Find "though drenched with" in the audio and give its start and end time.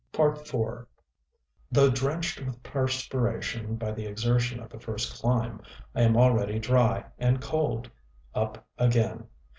1.71-2.63